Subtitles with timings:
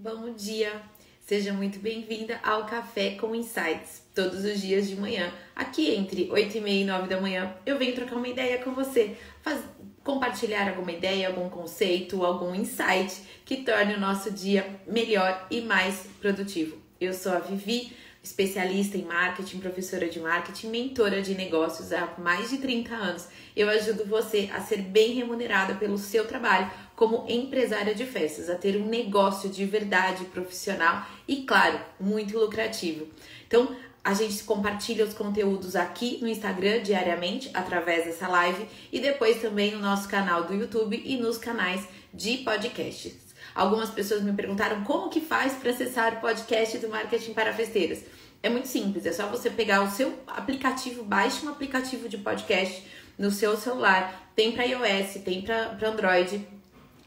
[0.00, 0.80] Bom dia!
[1.26, 4.04] Seja muito bem-vinda ao Café com Insights.
[4.14, 7.76] Todos os dias de manhã, aqui entre 8 e meia e 9 da manhã, eu
[7.76, 9.60] venho trocar uma ideia com você, faz,
[10.04, 16.06] compartilhar alguma ideia, algum conceito, algum insight que torne o nosso dia melhor e mais
[16.20, 16.78] produtivo.
[17.00, 17.92] Eu sou a Vivi,
[18.22, 23.28] especialista em marketing, professora de marketing, mentora de negócios há mais de 30 anos.
[23.56, 28.56] Eu ajudo você a ser bem remunerada pelo seu trabalho como empresária de festas, a
[28.56, 33.06] ter um negócio de verdade profissional e, claro, muito lucrativo.
[33.46, 39.40] Então, a gente compartilha os conteúdos aqui no Instagram diariamente através dessa live e depois
[39.40, 43.27] também no nosso canal do YouTube e nos canais de podcasts.
[43.54, 48.04] Algumas pessoas me perguntaram como que faz para acessar o podcast do Marketing para Festeiras.
[48.42, 52.86] É muito simples, é só você pegar o seu aplicativo, baixe um aplicativo de podcast
[53.18, 54.30] no seu celular.
[54.36, 56.46] Tem para iOS, tem para Android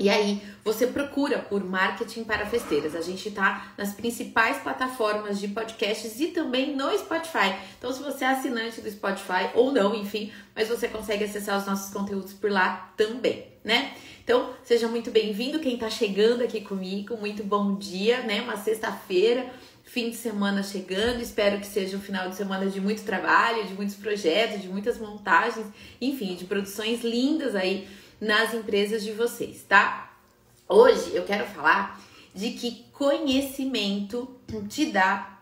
[0.01, 2.95] e aí, você procura por marketing para festeiras.
[2.95, 7.55] A gente tá nas principais plataformas de podcasts e também no Spotify.
[7.77, 11.67] Então, se você é assinante do Spotify ou não, enfim, mas você consegue acessar os
[11.67, 13.93] nossos conteúdos por lá também, né?
[14.23, 17.15] Então, seja muito bem-vindo quem tá chegando aqui comigo.
[17.15, 18.41] Muito bom dia, né?
[18.41, 21.21] Uma sexta-feira, fim de semana chegando.
[21.21, 24.97] Espero que seja um final de semana de muito trabalho, de muitos projetos, de muitas
[24.97, 25.67] montagens,
[26.01, 27.87] enfim, de produções lindas aí
[28.21, 30.15] nas empresas de vocês, tá?
[30.69, 31.99] Hoje eu quero falar
[32.33, 35.39] de que conhecimento te dá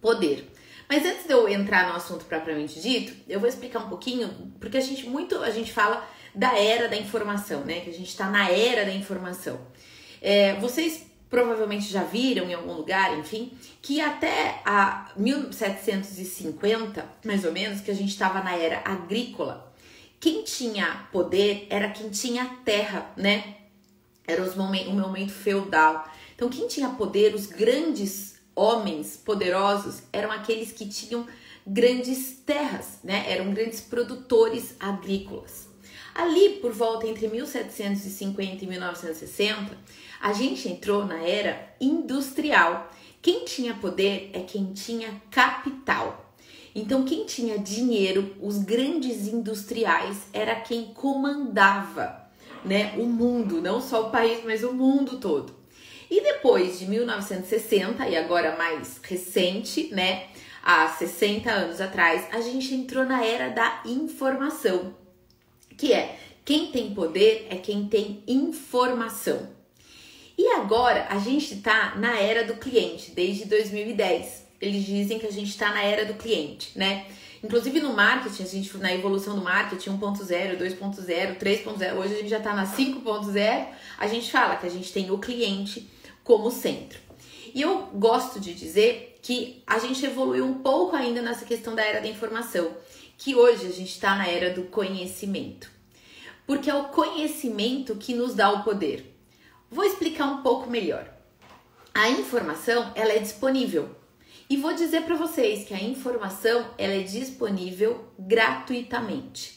[0.00, 0.50] poder.
[0.88, 4.78] Mas antes de eu entrar no assunto propriamente dito, eu vou explicar um pouquinho, porque
[4.78, 7.80] a gente muito a gente fala da era da informação, né?
[7.80, 9.60] Que a gente está na era da informação.
[10.22, 17.52] É, vocês provavelmente já viram em algum lugar, enfim, que até a 1750, mais ou
[17.52, 19.65] menos, que a gente estava na era agrícola,
[20.18, 23.56] quem tinha poder era quem tinha terra, né?
[24.26, 26.08] Era os momen o momento feudal.
[26.34, 31.26] Então, quem tinha poder, os grandes homens poderosos, eram aqueles que tinham
[31.66, 33.24] grandes terras, né?
[33.30, 35.68] Eram grandes produtores agrícolas.
[36.14, 39.78] Ali, por volta entre 1750 e 1960,
[40.20, 42.90] a gente entrou na era industrial.
[43.20, 46.25] Quem tinha poder é quem tinha capital.
[46.78, 52.28] Então, quem tinha dinheiro, os grandes industriais, era quem comandava
[52.62, 55.56] né, o mundo, não só o país, mas o mundo todo.
[56.10, 60.26] E depois de 1960, e agora mais recente, né,
[60.62, 64.94] há 60 anos atrás, a gente entrou na era da informação,
[65.78, 69.48] que é quem tem poder é quem tem informação.
[70.36, 75.32] E agora a gente está na era do cliente, desde 2010 eles dizem que a
[75.32, 77.06] gente está na era do cliente, né?
[77.42, 82.28] Inclusive no marketing, a gente na evolução do marketing 1.0, 2.0, 3.0, hoje a gente
[82.28, 83.66] já está na 5.0,
[83.98, 85.88] a gente fala que a gente tem o cliente
[86.24, 86.98] como centro.
[87.54, 91.84] E eu gosto de dizer que a gente evoluiu um pouco ainda nessa questão da
[91.84, 92.76] era da informação,
[93.18, 95.70] que hoje a gente está na era do conhecimento.
[96.46, 99.14] Porque é o conhecimento que nos dá o poder.
[99.70, 101.12] Vou explicar um pouco melhor.
[101.92, 103.88] A informação, ela é disponível
[104.48, 109.56] e vou dizer para vocês que a informação ela é disponível gratuitamente.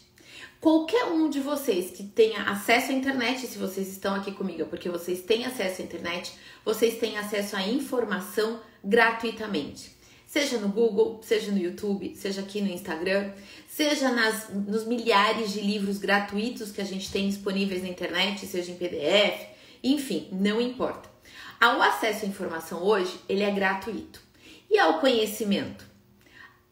[0.60, 4.90] Qualquer um de vocês que tenha acesso à internet, se vocês estão aqui comigo, porque
[4.90, 6.34] vocês têm acesso à internet,
[6.66, 9.96] vocês têm acesso à informação gratuitamente.
[10.26, 13.32] Seja no Google, seja no YouTube, seja aqui no Instagram,
[13.68, 18.72] seja nas, nos milhares de livros gratuitos que a gente tem disponíveis na internet, seja
[18.72, 19.48] em PDF,
[19.84, 21.10] enfim, não importa.
[21.62, 24.29] O acesso à informação hoje, ele é gratuito
[24.70, 25.86] e ao conhecimento?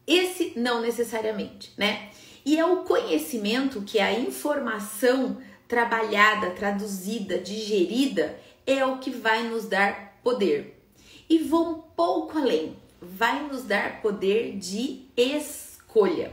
[0.05, 2.09] Esse não necessariamente, né?
[2.45, 5.37] E é o conhecimento que é a informação
[5.67, 10.81] trabalhada, traduzida, digerida, é o que vai nos dar poder.
[11.29, 16.31] E vou um pouco além, vai nos dar poder de escolha.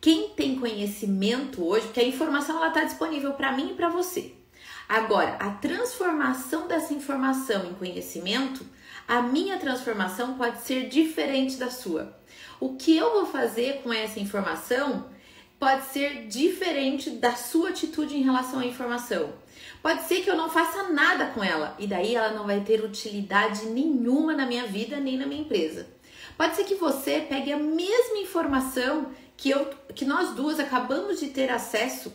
[0.00, 4.32] Quem tem conhecimento hoje, porque a informação ela está disponível para mim e para você.
[4.88, 8.64] Agora, a transformação dessa informação em conhecimento
[9.06, 12.16] a minha transformação pode ser diferente da sua.
[12.58, 15.06] O que eu vou fazer com essa informação
[15.58, 19.32] pode ser diferente da sua atitude em relação à informação.
[19.82, 22.84] Pode ser que eu não faça nada com ela e daí ela não vai ter
[22.84, 25.86] utilidade nenhuma na minha vida nem na minha empresa.
[26.36, 31.28] Pode ser que você pegue a mesma informação que eu que nós duas acabamos de
[31.28, 32.12] ter acesso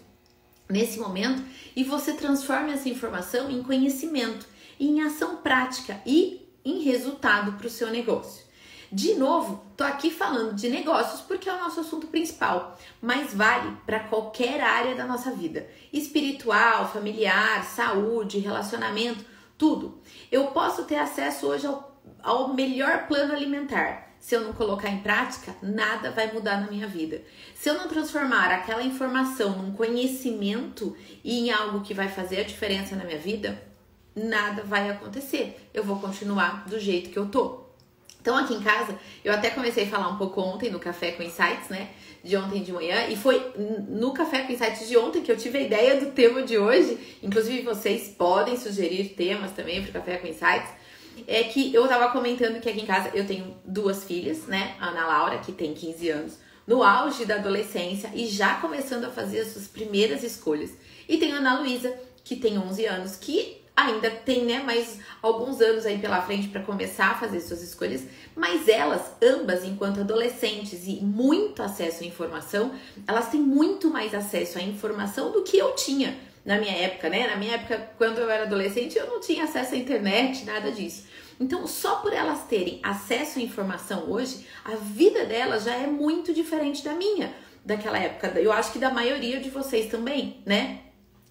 [0.69, 1.43] nesse momento
[1.75, 4.45] e você transforme essa informação em conhecimento,
[4.79, 8.51] em ação prática e em resultado para o seu negócio.
[8.91, 13.77] De novo, tô aqui falando de negócios porque é o nosso assunto principal, mas vale
[13.85, 19.23] para qualquer área da nossa vida: espiritual, familiar, saúde, relacionamento.
[19.57, 20.01] tudo.
[20.31, 24.11] Eu posso ter acesso hoje ao, ao melhor plano alimentar.
[24.19, 27.23] Se eu não colocar em prática, nada vai mudar na minha vida.
[27.55, 32.43] Se eu não transformar aquela informação num conhecimento e em algo que vai fazer a
[32.43, 33.70] diferença na minha vida,
[34.15, 35.69] nada vai acontecer.
[35.73, 37.61] Eu vou continuar do jeito que eu tô.
[38.21, 41.23] Então, aqui em casa, eu até comecei a falar um pouco ontem no Café com
[41.23, 41.89] Insights, né?
[42.23, 43.07] De ontem de manhã.
[43.07, 43.51] E foi
[43.89, 47.17] no Café com Insights de ontem que eu tive a ideia do tema de hoje.
[47.23, 50.69] Inclusive, vocês podem sugerir temas também para o Café com Insights.
[51.27, 54.75] É que eu tava comentando que aqui em casa eu tenho duas filhas, né?
[54.79, 56.37] A Ana Laura, que tem 15 anos,
[56.67, 60.69] no auge da adolescência e já começando a fazer as suas primeiras escolhas.
[61.09, 61.91] E tenho a Ana Luísa,
[62.23, 66.61] que tem 11 anos, que ainda tem, né, mais alguns anos aí pela frente para
[66.61, 68.03] começar a fazer suas escolhas,
[68.35, 72.71] mas elas, ambas, enquanto adolescentes e muito acesso à informação,
[73.07, 77.27] elas têm muito mais acesso à informação do que eu tinha na minha época, né?
[77.27, 81.05] Na minha época, quando eu era adolescente, eu não tinha acesso à internet, nada disso.
[81.39, 86.33] Então, só por elas terem acesso à informação hoje, a vida delas já é muito
[86.33, 87.33] diferente da minha,
[87.65, 88.39] daquela época.
[88.39, 90.79] Eu acho que da maioria de vocês também, né?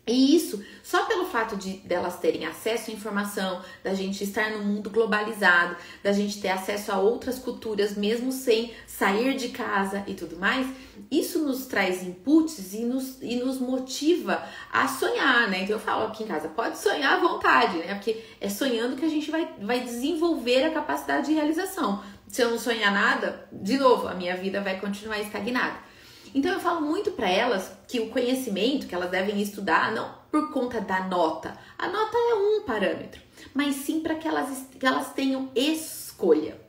[0.06, 4.64] E isso, só pelo fato de delas terem acesso à informação, da gente estar no
[4.64, 10.14] mundo globalizado, da gente ter acesso a outras culturas mesmo sem sair de casa e
[10.14, 10.66] tudo mais,
[11.10, 14.42] isso nos traz inputs e nos, e nos motiva
[14.72, 15.62] a sonhar, né?
[15.62, 17.94] Então eu falo aqui em casa, pode sonhar à vontade, né?
[17.94, 22.02] Porque é sonhando que a gente vai, vai desenvolver a capacidade de realização.
[22.26, 25.89] Se eu não sonhar nada, de novo, a minha vida vai continuar estagnada.
[26.34, 30.52] Então eu falo muito para elas que o conhecimento que elas devem estudar não por
[30.52, 31.56] conta da nota.
[31.76, 33.20] A nota é um parâmetro,
[33.52, 36.60] mas sim para que elas, que elas tenham escolha.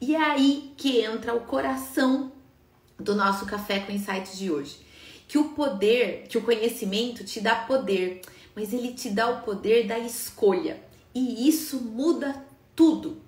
[0.00, 2.32] E é aí que entra o coração
[2.98, 4.84] do nosso café com insights de hoje.
[5.28, 8.20] Que o poder, que o conhecimento te dá poder,
[8.54, 10.82] mas ele te dá o poder da escolha.
[11.14, 12.44] E isso muda
[12.74, 13.22] tudo.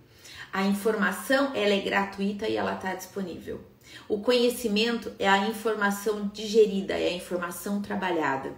[0.52, 3.60] A informação ela é gratuita e ela está disponível.
[4.08, 8.52] O conhecimento é a informação digerida, é a informação trabalhada.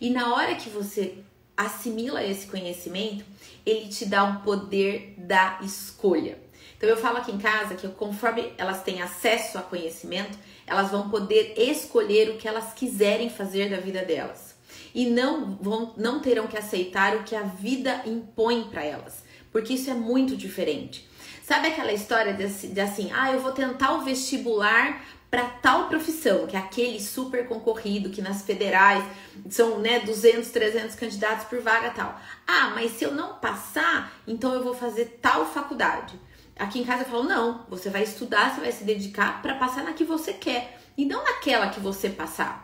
[0.00, 1.18] E na hora que você
[1.56, 3.24] assimila esse conhecimento,
[3.64, 6.38] ele te dá um poder da escolha.
[6.76, 10.36] Então eu falo aqui em casa que conforme elas têm acesso a conhecimento,
[10.66, 14.56] elas vão poder escolher o que elas quiserem fazer da vida delas.
[14.94, 19.74] E não vão não terão que aceitar o que a vida impõe para elas, porque
[19.74, 21.08] isso é muito diferente.
[21.42, 26.46] Sabe aquela história de, de assim, ah, eu vou tentar o vestibular para tal profissão,
[26.46, 29.04] que é aquele super concorrido, que nas federais
[29.50, 32.20] são né, 200, 300 candidatos por vaga tal.
[32.46, 36.20] Ah, mas se eu não passar, então eu vou fazer tal faculdade.
[36.56, 39.82] Aqui em casa eu falo, não, você vai estudar, você vai se dedicar para passar
[39.82, 42.61] na que você quer e não naquela que você passar.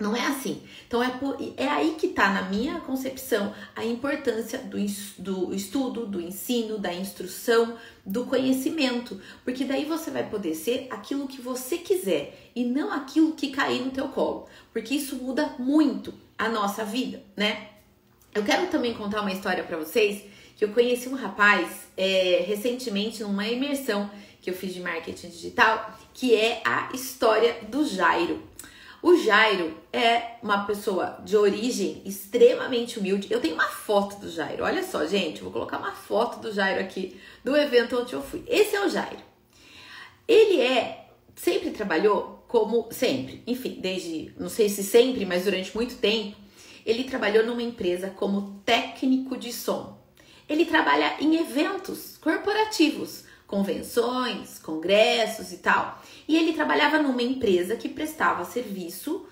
[0.00, 0.62] Não é assim.
[0.88, 4.78] Então é, por, é aí que está, na minha concepção, a importância do,
[5.18, 9.20] do estudo, do ensino, da instrução, do conhecimento.
[9.44, 13.84] Porque daí você vai poder ser aquilo que você quiser e não aquilo que cair
[13.84, 14.48] no teu colo.
[14.72, 17.68] Porque isso muda muito a nossa vida, né?
[18.34, 20.24] Eu quero também contar uma história para vocês
[20.56, 24.10] que eu conheci um rapaz é, recentemente numa imersão
[24.40, 28.42] que eu fiz de marketing digital, que é a história do Jairo.
[29.02, 33.28] O Jairo é uma pessoa de origem extremamente humilde.
[33.30, 34.64] Eu tenho uma foto do Jairo.
[34.64, 38.44] Olha só, gente, vou colocar uma foto do Jairo aqui do evento onde eu fui.
[38.46, 39.18] Esse é o Jairo.
[40.28, 45.96] Ele é sempre trabalhou como sempre, enfim, desde não sei se sempre, mas durante muito
[45.96, 46.36] tempo,
[46.84, 49.98] ele trabalhou numa empresa como técnico de som.
[50.48, 56.00] Ele trabalha em eventos corporativos, convenções, congressos e tal.
[56.28, 59.26] E ele trabalhava numa empresa que prestava serviço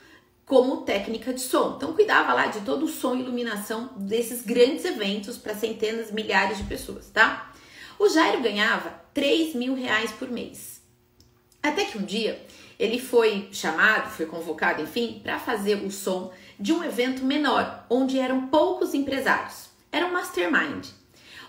[0.44, 1.74] como técnica de som.
[1.76, 6.58] Então cuidava lá de todo o som e iluminação desses grandes eventos para centenas, milhares
[6.58, 7.52] de pessoas, tá?
[7.96, 10.82] O Jairo ganhava 3 mil reais por mês.
[11.62, 12.44] Até que um dia
[12.78, 18.18] ele foi chamado, foi convocado, enfim, para fazer o som de um evento menor, onde
[18.18, 19.68] eram poucos empresários.
[19.92, 20.88] Era um mastermind.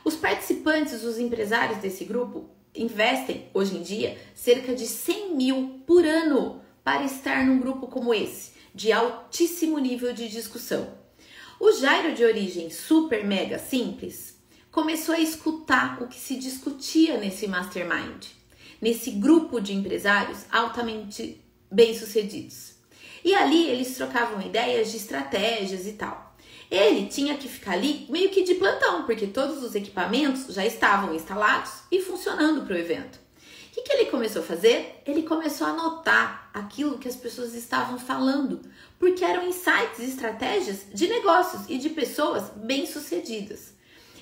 [0.04, 6.06] Os participantes, os empresários desse grupo, investem hoje em dia cerca de 100 mil por
[6.06, 10.98] ano para estar num grupo como esse, de altíssimo nível de discussão.
[11.60, 14.38] O Jairo, de origem super mega simples,
[14.72, 18.28] começou a escutar o que se discutia nesse mastermind,
[18.82, 22.76] nesse grupo de empresários altamente bem-sucedidos.
[23.24, 26.29] E ali eles trocavam ideias de estratégias e tal.
[26.70, 31.16] Ele tinha que ficar ali meio que de plantão, porque todos os equipamentos já estavam
[31.16, 33.18] instalados e funcionando para o evento.
[33.18, 35.02] O que, que ele começou a fazer?
[35.06, 38.62] Ele começou a anotar aquilo que as pessoas estavam falando,
[39.00, 43.74] porque eram insights estratégias de negócios e de pessoas bem-sucedidas.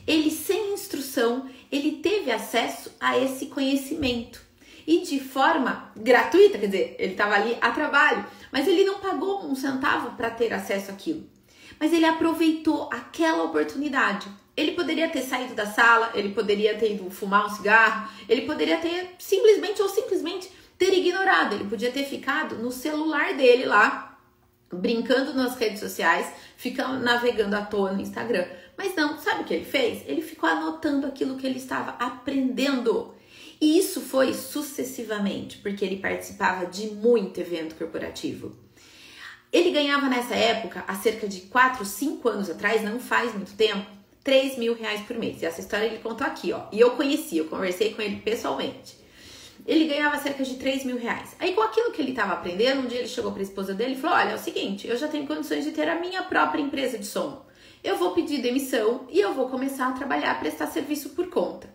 [0.06, 4.42] ele sem instrução, ele teve acesso a esse conhecimento
[4.88, 9.46] e de forma gratuita, quer dizer, ele estava ali a trabalho, mas ele não pagou
[9.46, 11.30] um centavo para ter acesso àquilo.
[11.80, 14.28] Mas ele aproveitou aquela oportunidade.
[14.56, 18.78] Ele poderia ter saído da sala, ele poderia ter ido fumar um cigarro, ele poderia
[18.78, 24.18] ter simplesmente ou simplesmente ter ignorado, ele podia ter ficado no celular dele lá,
[24.72, 28.46] brincando nas redes sociais, ficando navegando à toa no Instagram.
[28.78, 30.04] Mas não, sabe o que ele fez?
[30.08, 33.14] Ele ficou anotando aquilo que ele estava aprendendo.
[33.60, 38.56] E isso foi sucessivamente, porque ele participava de muito evento corporativo.
[39.52, 43.90] Ele ganhava nessa época, há cerca de 4, 5 anos atrás, não faz muito tempo,
[44.24, 45.42] 3 mil reais por mês.
[45.42, 46.64] E essa história ele contou aqui, ó.
[46.72, 48.98] E eu conheci, eu conversei com ele pessoalmente.
[49.66, 51.36] Ele ganhava cerca de 3 mil reais.
[51.40, 53.94] Aí, com aquilo que ele estava aprendendo, um dia ele chegou para a esposa dele
[53.94, 56.62] e falou: Olha, é o seguinte, eu já tenho condições de ter a minha própria
[56.62, 57.46] empresa de som.
[57.84, 61.70] Eu vou pedir demissão e eu vou começar a trabalhar, a prestar serviço por conta.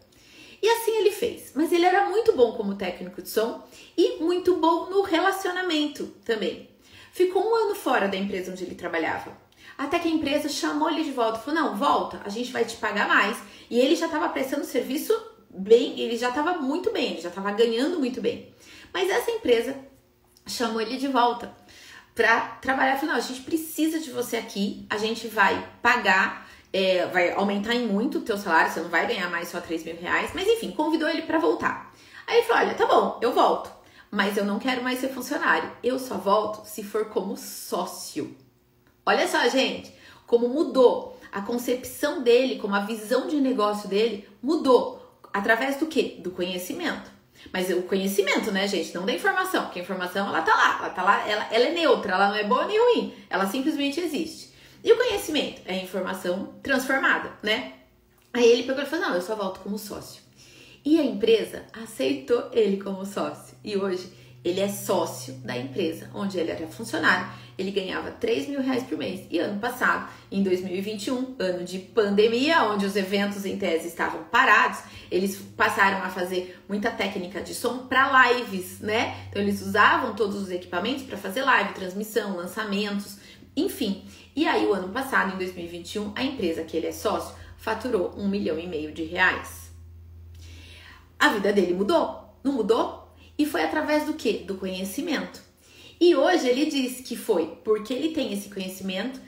[0.63, 1.53] E assim ele fez.
[1.55, 3.63] Mas ele era muito bom como técnico de som
[3.97, 6.72] e muito bom no relacionamento também.
[7.13, 9.37] Ficou um ano fora da empresa onde ele trabalhava.
[9.79, 12.77] Até que a empresa chamou ele de volta falou: Não, volta, a gente vai te
[12.77, 13.37] pagar mais.
[13.71, 15.15] E ele já estava prestando serviço
[15.49, 18.53] bem, ele já estava muito bem, ele já estava ganhando muito bem.
[18.93, 19.77] Mas essa empresa
[20.47, 21.55] chamou ele de volta
[22.15, 22.97] para trabalhar.
[22.97, 27.75] Falou: Não, a gente precisa de você aqui, a gente vai pagar é, vai aumentar
[27.75, 30.49] em muito o teu salário, você não vai ganhar mais só 3 mil reais, mas
[30.49, 31.93] enfim, convidou ele para voltar.
[32.27, 33.71] Aí ele falou: olha, tá bom, eu volto,
[34.13, 38.37] mas eu não quero mais ser funcionário, eu só volto se for como sócio.
[39.07, 39.91] Olha só, gente,
[40.27, 45.19] como mudou a concepção dele, como a visão de negócio dele mudou.
[45.33, 46.19] Através do quê?
[46.19, 47.11] Do conhecimento.
[47.51, 48.95] Mas o conhecimento, né, gente?
[48.95, 51.73] Não da informação, porque a informação ela tá lá, ela tá lá, ela, ela é
[51.73, 54.53] neutra, ela não é boa nem ruim, ela simplesmente existe.
[54.85, 57.73] E o conhecimento é a informação transformada, né?
[58.31, 60.23] Aí ele pegou e falou: Não, eu só volto como sócio.
[60.85, 63.52] E a empresa aceitou ele como sócio.
[63.65, 64.13] E hoje
[64.45, 67.29] ele é sócio da empresa, onde ele era funcionário.
[67.57, 69.25] Ele ganhava 3 mil reais por mês.
[69.31, 74.81] E ano passado, em 2021, ano de pandemia, onde os eventos em tese estavam parados,
[75.11, 79.27] eles passaram a fazer muita técnica de som para lives, né?
[79.29, 83.19] Então eles usavam todos os equipamentos para fazer live, transmissão, lançamentos,
[83.57, 84.05] enfim.
[84.35, 88.27] E aí, o ano passado, em 2021, a empresa que ele é sócio faturou um
[88.29, 89.71] milhão e meio de reais.
[91.17, 93.02] A vida dele mudou, não mudou?
[93.43, 94.35] E foi através do que?
[94.35, 95.43] Do conhecimento.
[96.01, 99.21] E hoje ele diz que foi porque ele tem esse conhecimento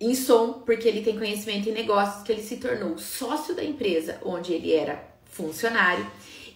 [0.00, 4.20] em som, porque ele tem conhecimento em negócios, que ele se tornou sócio da empresa
[4.24, 6.06] onde ele era funcionário.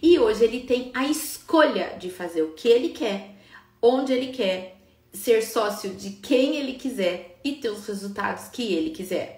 [0.01, 3.35] E hoje ele tem a escolha de fazer o que ele quer,
[3.81, 4.77] onde ele quer,
[5.11, 9.36] ser sócio de quem ele quiser e ter os resultados que ele quiser.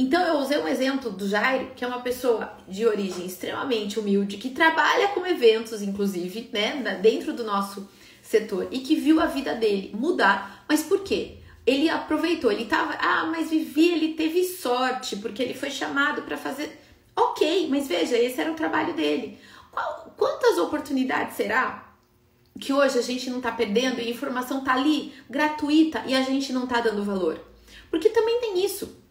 [0.00, 4.36] Então eu usei um exemplo do Jairo, que é uma pessoa de origem extremamente humilde,
[4.36, 7.88] que trabalha com eventos, inclusive, né, dentro do nosso
[8.22, 10.64] setor e que viu a vida dele mudar.
[10.68, 11.38] Mas por quê?
[11.66, 16.36] Ele aproveitou, ele tava, ah, mas Vivi, ele teve sorte, porque ele foi chamado para
[16.36, 16.80] fazer.
[17.16, 19.36] Ok, mas veja, esse era o trabalho dele.
[19.72, 21.92] Qual, quantas oportunidades será
[22.60, 26.22] que hoje a gente não está perdendo e a informação está ali, gratuita, e a
[26.22, 27.40] gente não está dando valor.
[27.90, 29.07] Porque também tem isso.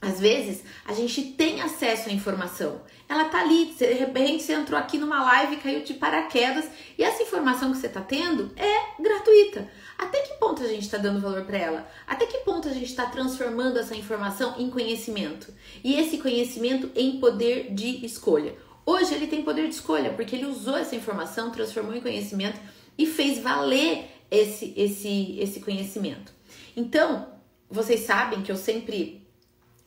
[0.00, 4.78] Às vezes a gente tem acesso à informação, ela tá ali, de repente você entrou
[4.78, 9.68] aqui numa live, caiu de paraquedas e essa informação que você tá tendo é gratuita.
[9.98, 11.90] Até que ponto a gente está dando valor para ela?
[12.06, 15.52] Até que ponto a gente está transformando essa informação em conhecimento?
[15.82, 18.54] E esse conhecimento em poder de escolha.
[18.86, 22.60] Hoje ele tem poder de escolha porque ele usou essa informação, transformou em conhecimento
[22.96, 26.32] e fez valer esse, esse, esse conhecimento.
[26.76, 27.32] Então,
[27.68, 29.27] vocês sabem que eu sempre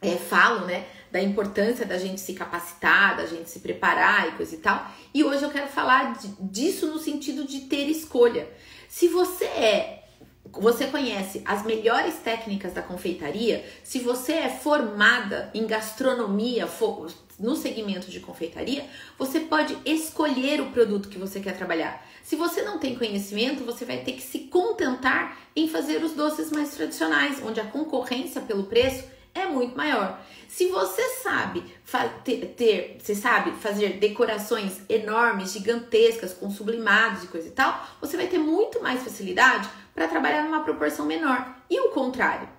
[0.01, 4.55] é, falo, né, da importância da gente se capacitar, da gente se preparar e coisa
[4.55, 4.91] e tal.
[5.13, 8.49] E hoje eu quero falar de, disso no sentido de ter escolha.
[8.89, 9.97] Se você é
[10.53, 16.67] você conhece as melhores técnicas da confeitaria, se você é formada em gastronomia,
[17.39, 18.85] no segmento de confeitaria,
[19.17, 22.05] você pode escolher o produto que você quer trabalhar.
[22.21, 26.51] Se você não tem conhecimento, você vai ter que se contentar em fazer os doces
[26.51, 30.19] mais tradicionais, onde a concorrência pelo preço é muito maior.
[30.47, 31.63] Se você sabe
[32.23, 38.17] ter, ter, você sabe fazer decorações enormes, gigantescas, com sublimados e coisa e tal, você
[38.17, 41.55] vai ter muito mais facilidade para trabalhar numa proporção menor.
[41.69, 42.49] E o contrário.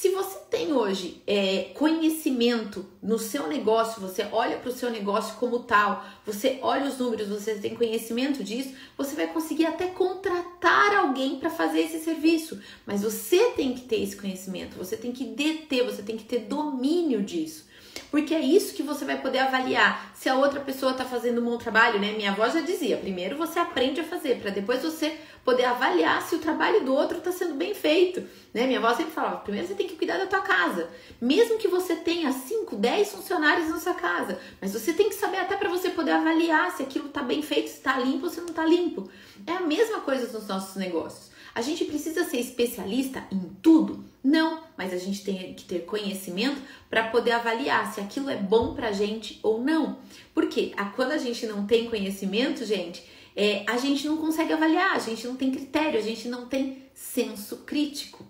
[0.00, 5.36] Se você tem hoje é, conhecimento no seu negócio, você olha para o seu negócio
[5.36, 10.94] como tal, você olha os números, você tem conhecimento disso, você vai conseguir até contratar
[10.96, 12.58] alguém para fazer esse serviço.
[12.86, 16.46] Mas você tem que ter esse conhecimento, você tem que deter, você tem que ter
[16.46, 17.68] domínio disso.
[18.10, 21.44] Porque é isso que você vai poder avaliar se a outra pessoa está fazendo um
[21.44, 22.12] bom trabalho, né?
[22.12, 26.34] Minha avó já dizia: primeiro você aprende a fazer, para depois você poder avaliar se
[26.34, 28.20] o trabalho do outro está sendo bem feito.
[28.52, 28.66] Né?
[28.66, 30.90] Minha avó sempre falava: primeiro você tem que cuidar da tua casa.
[31.20, 35.38] Mesmo que você tenha 5, 10 funcionários na sua casa, mas você tem que saber
[35.38, 38.40] até para você poder avaliar se aquilo está bem feito, se está limpo ou se
[38.40, 39.08] não está limpo.
[39.46, 41.30] É a mesma coisa nos nossos negócios.
[41.54, 44.04] A gente precisa ser especialista em tudo?
[44.22, 46.60] Não, mas a gente tem que ter conhecimento
[46.90, 49.98] para poder avaliar se aquilo é bom para a gente ou não.
[50.34, 53.02] Porque quando a gente não tem conhecimento, gente,
[53.34, 56.82] é, a gente não consegue avaliar, a gente não tem critério, a gente não tem
[56.92, 58.26] senso crítico.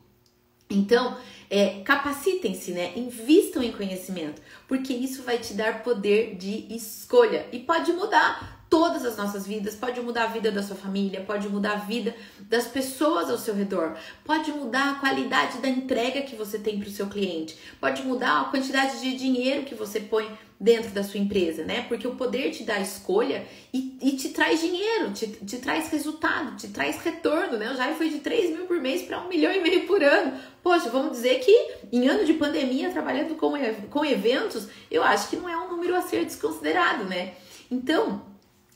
[0.69, 1.17] Então,
[1.51, 2.93] é, capacitem-se, né?
[2.97, 9.05] Invistam em conhecimento, porque isso vai te dar poder de escolha e pode mudar todas
[9.05, 12.69] as nossas vidas, pode mudar a vida da sua família, pode mudar a vida das
[12.69, 16.93] pessoas ao seu redor, pode mudar a qualidade da entrega que você tem para o
[16.93, 20.31] seu cliente, pode mudar a quantidade de dinheiro que você põe
[20.61, 21.87] dentro da sua empresa, né?
[21.89, 26.55] Porque o poder te dá escolha e, e te traz dinheiro, te, te, traz resultado,
[26.57, 27.73] te traz retorno, né?
[27.73, 30.39] O Jair foi de 3 mil por mês para um milhão e meio por ano.
[30.63, 33.53] Poxa, vamos dizer que em ano de pandemia, trabalhando com,
[33.91, 37.35] com eventos, eu acho que não é um número a ser desconsiderado, né?
[37.71, 38.23] Então,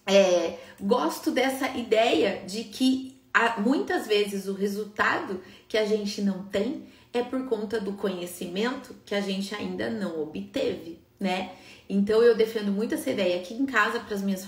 [0.06, 6.44] é, gosto dessa ideia de que há, muitas vezes o resultado que a gente não
[6.44, 11.52] tem é por conta do conhecimento que a gente ainda não obteve, né?
[11.88, 14.44] Então eu defendo muito essa ideia aqui em casa para as minhas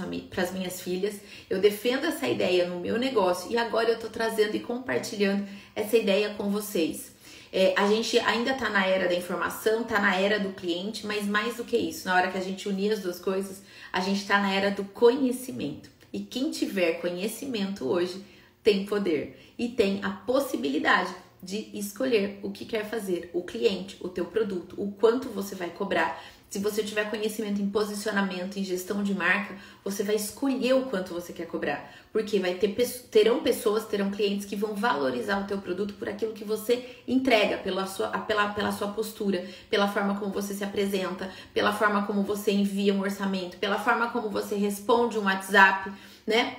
[0.53, 1.21] minhas filhas.
[1.51, 5.97] Eu defendo essa ideia no meu negócio e agora eu tô trazendo e compartilhando essa
[5.97, 7.15] ideia com vocês.
[7.53, 11.27] É, a gente ainda tá na era da informação, tá na era do cliente, mas
[11.27, 13.63] mais do que isso, na hora que a gente unir as duas coisas,
[13.93, 15.91] a gente está na era do conhecimento.
[16.13, 18.25] E quem tiver conhecimento hoje
[18.63, 24.09] tem poder e tem a possibilidade de escolher o que quer fazer, o cliente, o
[24.09, 26.21] teu produto, o quanto você vai cobrar.
[26.57, 31.13] Se você tiver conhecimento em posicionamento, em gestão de marca, você vai escolher o quanto
[31.13, 32.75] você quer cobrar, porque vai ter
[33.11, 37.59] terão pessoas, terão clientes que vão valorizar o teu produto por aquilo que você entrega,
[37.59, 42.23] pela sua, pela, pela sua postura, pela forma como você se apresenta, pela forma como
[42.23, 45.93] você envia um orçamento, pela forma como você responde um WhatsApp,
[46.27, 46.57] né?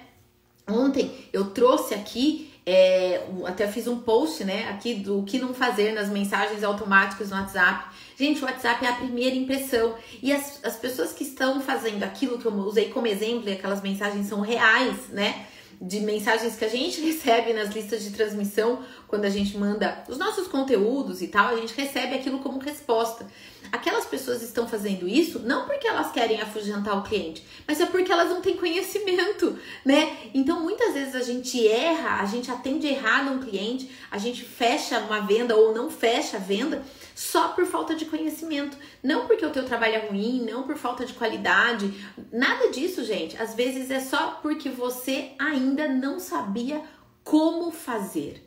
[0.67, 5.93] Ontem eu trouxe aqui é, até fiz um post, né, aqui do que não fazer
[5.93, 7.95] nas mensagens automáticas no WhatsApp.
[8.19, 9.95] Gente, o WhatsApp é a primeira impressão.
[10.21, 13.81] E as, as pessoas que estão fazendo aquilo que eu usei como exemplo, e aquelas
[13.81, 15.45] mensagens são reais, né?
[15.79, 20.17] De mensagens que a gente recebe nas listas de transmissão, quando a gente manda os
[20.17, 23.27] nossos conteúdos e tal, a gente recebe aquilo como resposta.
[23.71, 28.11] Aquelas pessoas estão fazendo isso não porque elas querem afugentar o cliente, mas é porque
[28.11, 30.17] elas não têm conhecimento, né?
[30.33, 34.99] Então muitas vezes a gente erra, a gente atende errado um cliente, a gente fecha
[34.99, 36.81] uma venda ou não fecha a venda
[37.17, 38.77] só por falta de conhecimento.
[39.01, 41.91] Não porque o teu trabalho é ruim, não por falta de qualidade,
[42.31, 43.35] nada disso, gente.
[43.41, 46.79] Às vezes é só porque você ainda não sabia
[47.23, 48.46] como fazer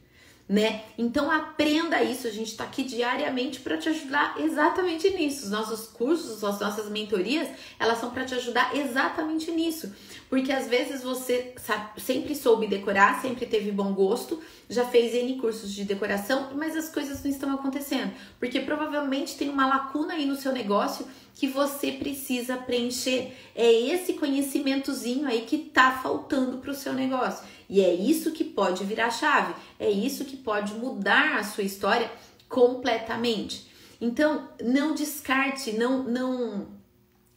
[0.50, 0.82] né?
[0.98, 5.44] Então aprenda isso, a gente está aqui diariamente para te ajudar exatamente nisso.
[5.44, 9.94] Os nossos cursos, as nossas mentorias, elas são para te ajudar exatamente nisso.
[10.28, 15.38] Porque às vezes você sabe, sempre soube decorar, sempre teve bom gosto, já fez N
[15.38, 18.12] cursos de decoração, mas as coisas não estão acontecendo.
[18.40, 23.32] Porque provavelmente tem uma lacuna aí no seu negócio que você precisa preencher.
[23.54, 27.44] É esse conhecimentozinho aí que tá faltando para o seu negócio.
[27.68, 32.10] E é isso que pode virar chave, é isso que pode mudar a sua história
[32.48, 33.70] completamente.
[34.00, 36.80] Então, não descarte, não não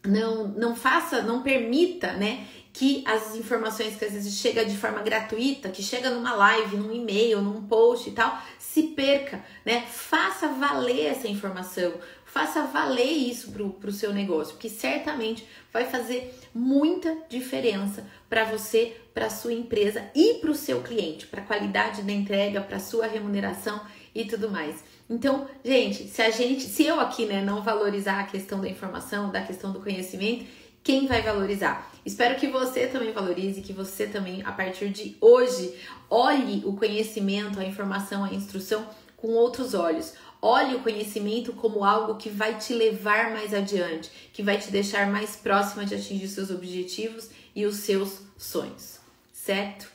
[0.06, 5.02] não não faça, não permita, né, que as informações que às vezes chega de forma
[5.04, 9.82] gratuita, que chega numa live, num e-mail, num post e tal, se perca, né?
[9.88, 11.94] Faça valer essa informação,
[12.34, 18.98] faça valer isso para o seu negócio, porque certamente vai fazer muita diferença para você,
[19.14, 23.06] para sua empresa e para o seu cliente, para a qualidade da entrega, para sua
[23.06, 23.80] remuneração
[24.16, 24.84] e tudo mais.
[25.08, 29.30] Então, gente, se a gente, se eu aqui, né, não valorizar a questão da informação,
[29.30, 30.46] da questão do conhecimento,
[30.84, 31.92] quem vai valorizar?
[32.04, 35.76] Espero que você também valorize, que você também, a partir de hoje,
[36.10, 40.16] olhe o conhecimento, a informação, a instrução com outros olhos.
[40.46, 45.10] Olhe o conhecimento como algo que vai te levar mais adiante, que vai te deixar
[45.10, 49.00] mais próxima de atingir seus objetivos e os seus sonhos,
[49.32, 49.88] certo?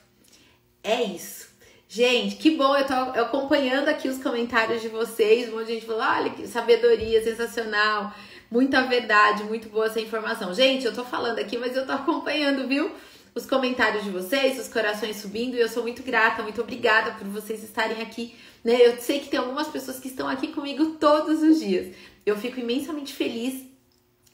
[0.83, 1.49] É isso.
[1.87, 5.49] Gente, que bom, eu tô acompanhando aqui os comentários de vocês.
[5.49, 8.11] Um monte de gente falou: olha que sabedoria, sensacional,
[8.49, 10.51] muita verdade, muito boa essa informação.
[10.51, 12.91] Gente, eu tô falando aqui, mas eu tô acompanhando, viu?
[13.35, 17.27] Os comentários de vocês, os corações subindo, e eu sou muito grata, muito obrigada por
[17.27, 18.75] vocês estarem aqui né?
[18.79, 21.95] Eu sei que tem algumas pessoas que estão aqui comigo todos os dias.
[22.25, 23.65] Eu fico imensamente feliz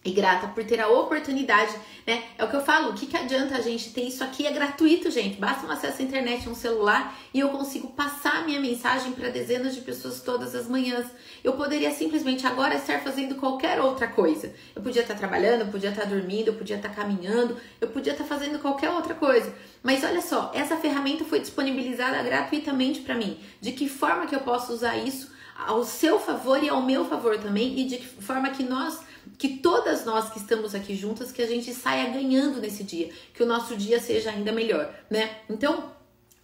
[0.06, 2.24] e grata por ter a oportunidade, né?
[2.38, 4.46] É o que eu falo, o que, que adianta a gente ter isso aqui?
[4.46, 5.40] É gratuito, gente.
[5.40, 9.30] Basta um acesso à internet, um celular e eu consigo passar a minha mensagem para
[9.30, 11.08] dezenas de pessoas todas as manhãs.
[11.44, 14.54] Eu poderia simplesmente agora estar fazendo qualquer outra coisa.
[14.76, 18.26] Eu podia estar trabalhando, eu podia estar dormindo, eu podia estar caminhando, eu podia estar
[18.26, 19.52] fazendo qualquer outra coisa.
[19.82, 23.40] Mas olha só, essa ferramenta foi disponibilizada gratuitamente para mim.
[23.60, 27.38] De que forma que eu posso usar isso ao seu favor e ao meu favor
[27.38, 29.00] também e de que forma que nós
[29.38, 33.44] que todas nós que estamos aqui juntas, que a gente saia ganhando nesse dia, que
[33.44, 35.38] o nosso dia seja ainda melhor, né?
[35.50, 35.92] Então,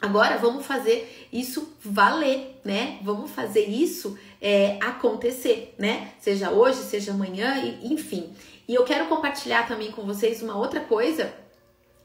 [0.02, 3.00] agora vamos fazer isso valer, né?
[3.04, 6.12] Vamos fazer isso é, acontecer, né?
[6.20, 8.34] Seja hoje, seja amanhã, enfim.
[8.68, 11.34] E eu quero compartilhar também com vocês uma outra coisa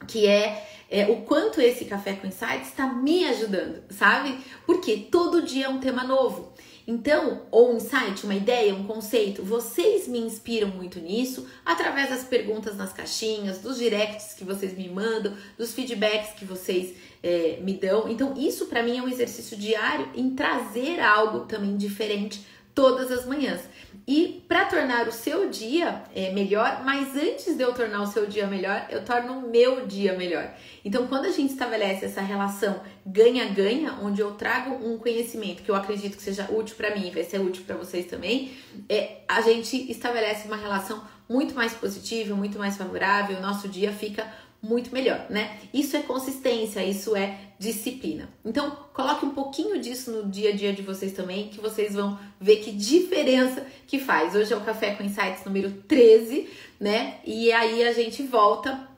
[0.07, 4.39] que é, é, o quanto esse café com insights está me ajudando, sabe?
[4.67, 6.53] Porque todo dia é um tema novo.
[6.87, 12.23] Então, ou um insight, uma ideia, um conceito, vocês me inspiram muito nisso através das
[12.23, 17.75] perguntas nas caixinhas, dos directs que vocês me mandam, dos feedbacks que vocês é, me
[17.75, 18.09] dão.
[18.09, 23.25] Então, isso para mim é um exercício diário em trazer algo também diferente todas as
[23.25, 23.63] manhãs.
[24.07, 28.27] E para tornar o seu dia é, melhor, mas antes de eu tornar o seu
[28.27, 30.55] dia melhor, eu torno o meu dia melhor.
[30.85, 35.75] Então, quando a gente estabelece essa relação ganha-ganha, onde eu trago um conhecimento que eu
[35.75, 38.53] acredito que seja útil para mim e vai ser útil para vocês também,
[38.89, 43.93] é, a gente estabelece uma relação muito mais positiva, muito mais favorável, o nosso dia
[43.93, 44.31] fica
[44.63, 45.59] muito melhor, né?
[45.73, 48.29] Isso é consistência, isso é disciplina.
[48.45, 52.19] Então, coloque um pouquinho disso no dia a dia de vocês também, que vocês vão
[52.41, 54.35] ver que diferença que faz.
[54.35, 56.49] Hoje é o Café com Insights número 13,
[56.81, 57.19] né?
[57.25, 58.89] E aí a gente volta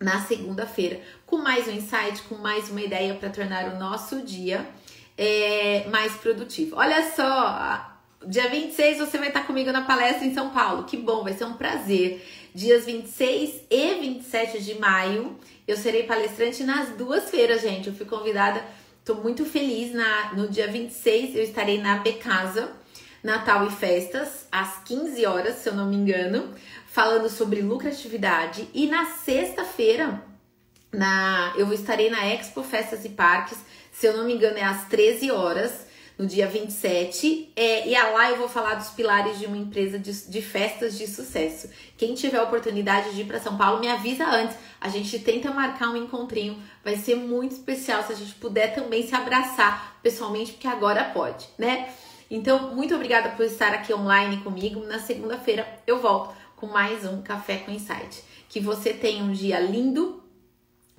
[0.00, 4.66] na segunda-feira com mais um insight, com mais uma ideia para tornar o nosso dia
[5.16, 6.76] é, mais produtivo.
[6.76, 10.84] Olha só, dia 26 você vai estar comigo na palestra em São Paulo.
[10.84, 12.24] Que bom, vai ser um prazer.
[12.54, 15.36] Dias 26 e 27 de maio,
[15.66, 17.88] eu serei palestrante nas duas feiras, gente.
[17.88, 18.64] Eu fui convidada,
[19.04, 19.92] tô muito feliz.
[19.92, 22.70] Na, no dia 26 eu estarei na Becasa,
[23.24, 26.54] Natal e Festas, às 15 horas, se eu não me engano,
[26.86, 28.68] falando sobre lucratividade.
[28.72, 30.22] E na sexta-feira,
[30.92, 33.58] na, eu estarei na Expo Festas e Parques,
[33.90, 35.86] se eu não me engano, é às 13 horas
[36.18, 37.52] no dia 27.
[37.56, 41.06] É, e lá eu vou falar dos pilares de uma empresa de, de festas de
[41.06, 41.68] sucesso.
[41.96, 44.56] Quem tiver a oportunidade de ir para São Paulo, me avisa antes.
[44.80, 46.60] A gente tenta marcar um encontrinho.
[46.84, 51.46] Vai ser muito especial se a gente puder também se abraçar pessoalmente, porque agora pode,
[51.58, 51.88] né?
[52.30, 54.80] Então, muito obrigada por estar aqui online comigo.
[54.86, 58.22] Na segunda-feira eu volto com mais um Café com Insight.
[58.48, 60.23] Que você tenha um dia lindo,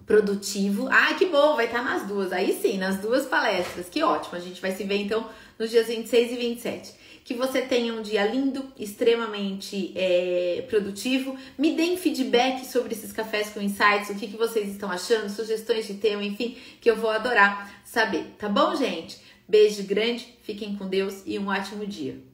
[0.05, 0.87] produtivo.
[0.89, 2.31] Ah, que bom, vai estar nas duas.
[2.31, 3.89] Aí sim, nas duas palestras.
[3.89, 4.35] Que ótimo.
[4.35, 6.93] A gente vai se ver então nos dias 26 e 27.
[7.23, 11.35] Que você tenha um dia lindo, extremamente é, produtivo.
[11.57, 15.87] Me deem feedback sobre esses cafés com insights, o que, que vocês estão achando, sugestões
[15.87, 18.35] de tema, enfim, que eu vou adorar saber.
[18.37, 19.19] Tá bom, gente?
[19.47, 22.19] Beijo grande, fiquem com Deus e um ótimo dia.